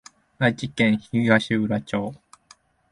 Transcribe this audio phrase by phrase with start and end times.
[0.39, 2.15] 愛知県東浦町